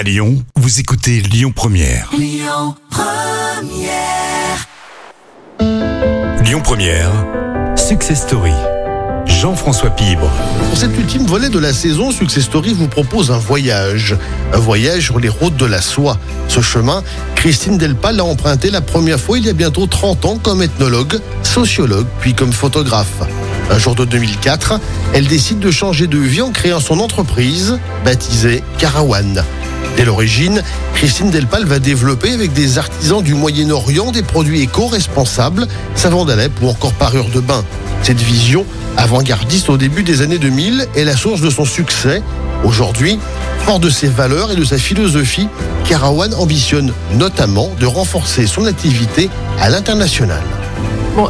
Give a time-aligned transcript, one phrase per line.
[0.00, 2.08] À Lyon, vous écoutez Lyon Première.
[2.16, 4.66] Lyon Première.
[6.42, 7.10] Lyon Première,
[7.76, 8.54] Success Story.
[9.26, 10.30] Jean-François Pibre.
[10.70, 14.16] Pour cet ultime volet de la saison, Success Story vous propose un voyage.
[14.54, 16.16] Un voyage sur les routes de la soie.
[16.48, 17.04] Ce chemin,
[17.34, 21.20] Christine Delpal l'a emprunté la première fois il y a bientôt 30 ans comme ethnologue,
[21.42, 23.20] sociologue, puis comme photographe.
[23.70, 24.80] Un jour de 2004,
[25.12, 29.44] elle décide de changer de vie en créant son entreprise, baptisée Carawan.
[30.00, 30.62] Dès l'origine,
[30.94, 36.68] Christine Delpal va développer avec des artisans du Moyen-Orient des produits éco-responsables, savons d'Alep ou
[36.68, 37.62] encore parure de bain.
[38.02, 38.64] Cette vision,
[38.96, 42.22] avant-gardiste au début des années 2000, est la source de son succès.
[42.64, 43.18] Aujourd'hui,
[43.66, 45.48] fort de ses valeurs et de sa philosophie,
[45.86, 49.28] Carawan ambitionne notamment de renforcer son activité
[49.60, 50.40] à l'international.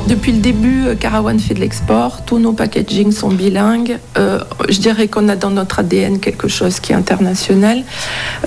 [0.07, 2.25] Depuis le début, euh, Carawan fait de l'export.
[2.25, 3.99] Tous nos packaging sont bilingues.
[4.19, 7.83] Euh, je dirais qu'on a dans notre ADN quelque chose qui est international.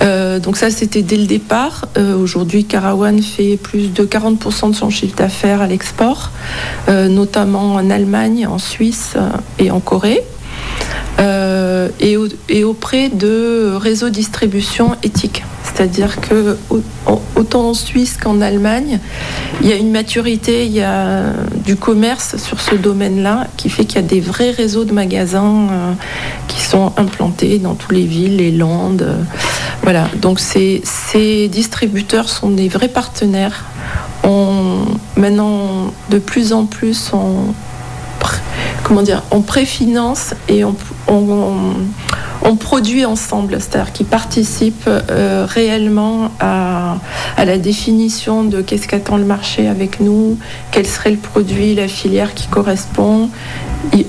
[0.00, 1.86] Euh, donc ça, c'était dès le départ.
[1.96, 6.30] Aujourd'hui, Carawan fait plus de 40% de son chiffre d'affaires à l'export,
[6.88, 9.14] notamment en Allemagne, en Suisse
[9.58, 10.22] et en Corée.
[12.00, 12.16] Et,
[12.48, 15.44] et auprès de réseaux distribution éthiques.
[15.74, 16.56] C'est-à-dire que
[17.34, 19.00] autant en Suisse qu'en Allemagne,
[19.60, 21.24] il y a une maturité, il y a
[21.64, 25.68] du commerce sur ce domaine-là qui fait qu'il y a des vrais réseaux de magasins
[25.70, 25.92] euh,
[26.46, 29.02] qui sont implantés dans toutes les villes, les landes.
[29.02, 29.22] euh,
[29.82, 30.82] voilà, donc ces,
[31.48, 33.64] distributeurs sont des vrais partenaires.
[34.22, 34.78] On,
[35.16, 37.52] maintenant, de plus en plus, on,
[38.84, 40.74] comment dire, on préfinance et on
[42.56, 46.96] produit ensemble, c'est-à-dire qu'ils participent euh, réellement à,
[47.38, 50.38] la définition de qu'est-ce qu'attend le marché avec nous,
[50.70, 53.30] quel serait le produit, la filière qui correspond.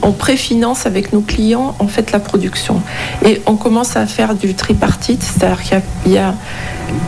[0.01, 2.81] On préfinance avec nos clients en fait la production.
[3.25, 5.61] Et on commence à faire du tripartite, c'est-à-dire
[6.03, 6.33] qu'il y a,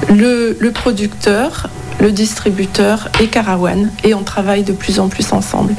[0.09, 1.69] le producteur,
[1.99, 5.73] le distributeur et Carawan, et on travaille de plus en plus ensemble.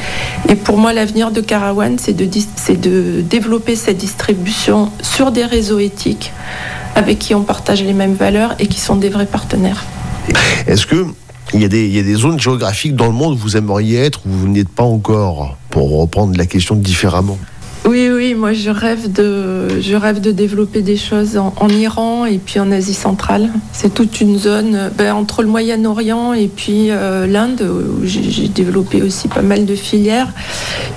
[0.48, 6.33] Et pour moi, l'avenir de Carawan, c'est de, développer cette distribution sur des réseaux éthiques
[6.95, 9.84] avec qui on partage les mêmes valeurs et qui sont des vrais partenaires.
[10.67, 11.06] Est-ce que
[11.55, 13.56] il y, a des, il y a des zones géographiques dans le monde où vous
[13.56, 17.39] aimeriez être où vous n'êtes pas encore Pour reprendre la question différemment?
[17.86, 22.36] Oui, oui, moi je rêve de, je rêve de développer des choses en, Iran et
[22.39, 23.48] puis en Asie centrale.
[23.72, 28.48] C'est toute une zone euh, ben, entre le Moyen-Orient et puis euh, l'Inde où j'ai
[28.48, 30.28] développé aussi pas mal de filières.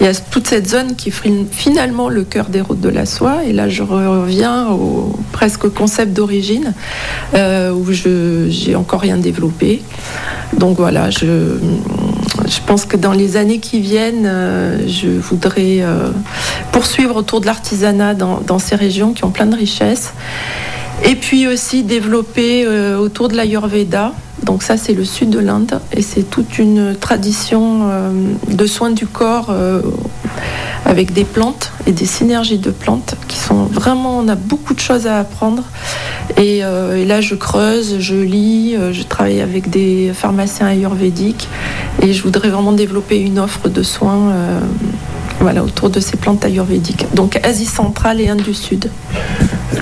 [0.01, 2.89] Il y a toute cette zone qui est fin- finalement le cœur des routes de
[2.89, 3.45] la soie.
[3.45, 6.73] Et là, je reviens au presque concept d'origine
[7.35, 9.81] euh, où je j'ai encore rien développé.
[10.57, 11.55] Donc voilà, je
[12.51, 16.09] je pense que dans les années qui viennent, euh, je voudrais euh,
[16.73, 20.13] poursuivre autour de l'artisanat dans, ces régions qui ont plein de richesses.
[21.03, 24.11] Et puis aussi développer euh, autour de l'Ayurveda.
[24.43, 27.89] Donc ça, c'est le sud de l'Inde et c'est toute une tradition
[28.47, 29.53] de soins du corps
[30.85, 34.79] avec des plantes et des synergies de plantes qui sont vraiment, on a beaucoup de
[34.79, 35.63] choses à apprendre.
[36.37, 41.47] Et, euh, et là, je creuse, je lis, euh, je travaille avec des pharmaciens ayurvédiques
[42.01, 44.59] et je voudrais vraiment développer une offre de soins euh,
[45.39, 47.05] voilà, autour de ces plantes ayurvédiques.
[47.13, 48.89] Donc Asie centrale et Inde du Sud.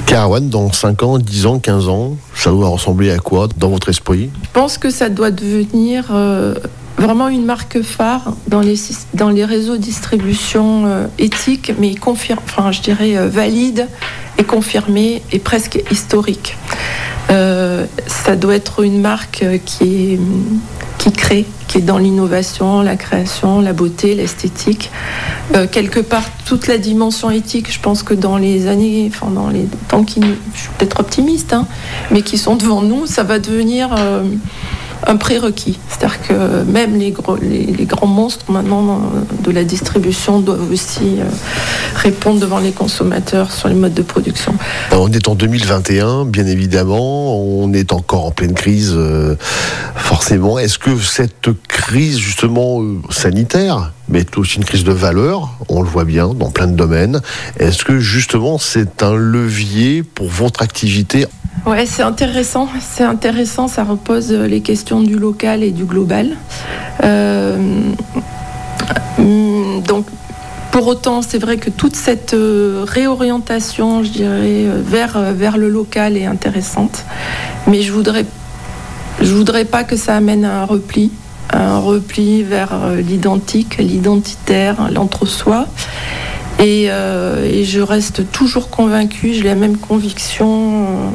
[0.06, 3.90] Carawan, dans 5 ans, 10 ans, 15 ans, ça doit ressembler à quoi dans votre
[3.90, 4.30] esprit?
[4.42, 6.56] Je pense que ça doit devenir euh,
[7.00, 8.76] vraiment une marque phare dans les,
[9.14, 13.88] dans les réseaux de distribution euh, éthiques, mais confir- enfin, je dirais euh, valide
[14.38, 16.58] et confirmée et presque historique.
[17.32, 20.20] Euh, ça doit être une marque euh, qui,
[20.98, 24.92] qui crée, qui est dans l'innovation, la création, la beauté, l'esthétique.
[25.72, 29.68] Quelque part, toute la dimension éthique, je pense que dans les années, enfin dans les
[29.88, 30.22] temps qui,
[30.54, 31.66] je suis peut-être optimiste, hein,
[32.12, 33.90] mais qui sont devant nous, ça va devenir
[35.08, 35.80] un prérequis.
[35.90, 37.38] C'est-à-dire que même les, gros-
[37.86, 39.02] grands monstres maintenant
[39.44, 41.24] de la distribution doivent aussi euh,
[41.96, 44.54] répondre devant les consommateurs sur les modes de production.
[44.92, 49.36] On est en 2021, bien évidemment, on est encore en pleine crise, euh,
[49.96, 50.60] forcément.
[50.60, 55.88] Est-ce que cette crise, justement, euh, sanitaire, mais aussi une crise de valeur, on le
[55.90, 57.22] voit bien dans plein de domaines,
[57.60, 61.26] est-ce que, justement, c'est un levier pour votre activité
[61.66, 62.68] Ouais, c'est intéressant.
[62.82, 63.68] C'est intéressant.
[63.68, 66.38] Ça repose euh, les questions du local et du global.
[67.04, 67.58] Euh,
[69.18, 70.06] hum, donc,
[70.72, 76.16] pour autant, c'est vrai que toute cette euh, réorientation, je dirais, vers, vers le local
[76.16, 77.04] est intéressante.
[77.68, 78.26] Mais je voudrais,
[79.22, 81.12] je voudrais pas que ça amène à un repli,
[81.52, 85.66] un repli vers l'identique, l'identitaire, l'entre-soi.
[86.60, 91.10] Et, euh, et je reste toujours convaincue, j'ai la même conviction euh,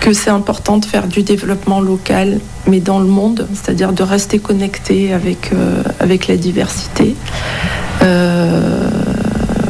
[0.00, 4.38] que c'est important de faire du développement local, mais dans le monde, c'est-à-dire de rester
[4.38, 7.14] connecté avec, euh, avec la diversité.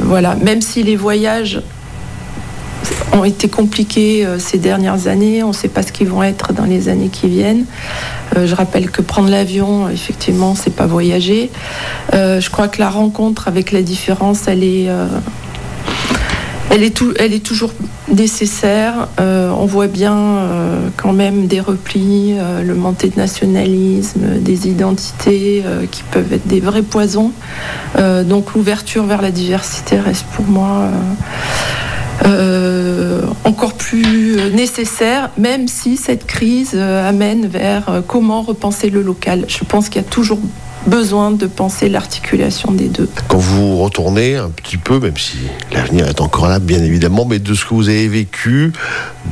[0.02, 1.62] Voilà, même si les voyages
[3.12, 5.44] ont été compliqués ces dernières années.
[5.44, 7.64] On ne sait pas ce qu'ils vont être dans les années qui viennent.
[8.37, 11.50] Euh, je rappelle que prendre l'avion, effectivement, c'est pas voyager.
[12.15, 15.06] Euh, je crois que la rencontre avec la différence, elle est, euh,
[16.71, 17.73] elle est, tout- elle est toujours
[18.09, 19.09] nécessaire.
[19.19, 20.17] On voit bien
[20.97, 22.35] quand même des replis,
[22.65, 27.31] le montée de nationalisme, des identités qui peuvent être des vrais poisons.
[27.99, 30.88] Donc l'ouverture vers la diversité reste pour moi
[33.44, 39.02] encore plus euh, nécessaire, même si cette crise euh, amène vers euh, comment repenser le
[39.02, 39.44] local.
[39.49, 40.38] Je pense qu'il y a toujours
[40.87, 43.08] besoin de penser l'articulation des deux.
[43.28, 45.37] Quand vous retournez un petit peu, même si
[45.72, 48.72] l'avenir est encore là, bien évidemment, mais de ce que vous avez vécu,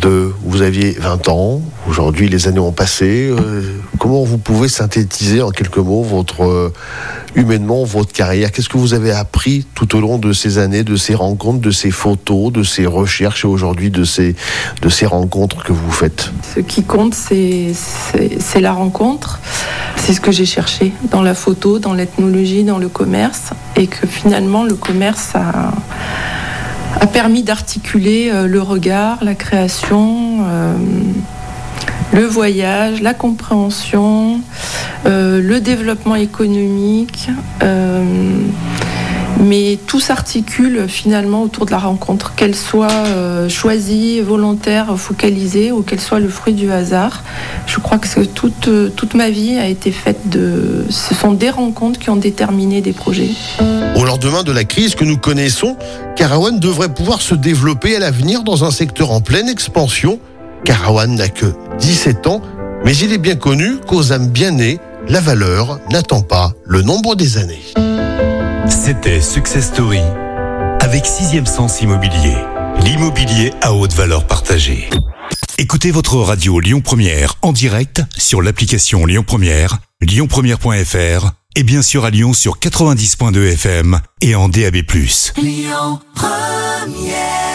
[0.01, 3.63] de vous aviez 20 ans, aujourd'hui les années ont passé, euh,
[3.99, 6.73] comment vous pouvez synthétiser en quelques mots votre euh,
[7.39, 8.53] humainement votre carrière?
[8.53, 11.71] Qu'est-ce que vous avez appris tout au long de ces années, de ces rencontres, de
[11.71, 14.35] ces photos, de ces recherches et aujourd'hui de ces
[14.83, 16.31] de ces rencontres que vous faites?
[16.55, 17.73] Ce qui compte, c'est
[18.61, 19.41] la rencontre.
[19.97, 23.51] C'est ce que j'ai cherché dans la photo, dans l'ethnologie, dans le commerce.
[23.77, 25.73] Et que finalement, le commerce a,
[27.01, 30.75] a permis d'articuler euh, le regard, la création, euh,
[32.13, 34.41] le voyage, la compréhension,
[35.07, 37.29] euh, le développement économique.
[37.63, 38.05] euh,
[39.41, 45.83] mais tout s'articule finalement autour de la rencontre, qu'elle soit euh, choisie, volontaire, focalisée ou
[45.83, 47.23] qu'elle soit le fruit du hasard.
[47.67, 50.85] Je crois que toute, toute ma vie a été faite de...
[50.91, 53.31] Ce sont des rencontres qui ont déterminé des projets.
[53.97, 55.77] Au lendemain de la crise que nous connaissons,
[56.17, 60.19] Carawan devrait pouvoir se développer à l'avenir dans un secteur en pleine expansion.
[60.65, 61.47] Carawan n'a que
[61.79, 62.43] 17 ans,
[62.85, 67.15] mais il est bien connu qu'aux âmes bien nées, la valeur n'attend pas le nombre
[67.15, 67.63] des années.
[68.69, 70.01] C'était Success Story
[70.81, 72.37] avec Sixième Sens Immobilier.
[72.85, 74.89] L'immobilier à haute valeur partagée.
[75.59, 82.05] Écoutez votre radio Lyon Première en direct sur l'application Lyon Première, lyonpremière.fr et bien sûr
[82.05, 84.77] à Lyon sur 90.2 FM et en DAB+.
[85.37, 87.48] Lyon Première